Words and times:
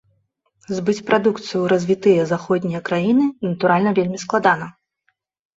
Збыць 0.77 1.03
прадукцыю 1.09 1.45
ў 1.47 1.61
развітыя 1.73 2.21
заходнія 2.31 2.81
краіны, 2.87 3.29
натуральна, 3.49 3.89
вельмі 4.01 4.17
складана. 4.25 4.67